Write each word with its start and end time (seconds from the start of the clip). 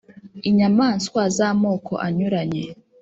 inyamaswa 0.49 1.21
z'amoko 1.35 1.93
anyuranye 2.07 2.63